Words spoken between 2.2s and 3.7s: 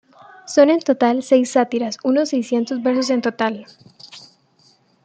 seiscientos versos en total.